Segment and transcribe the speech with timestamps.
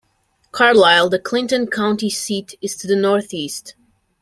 [0.51, 3.75] Carlyle, the Clinton County seat, is to the northeast.